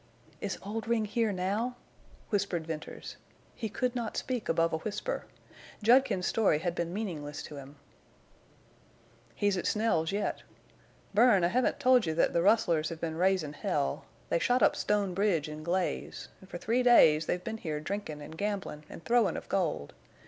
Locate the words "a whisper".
4.73-5.25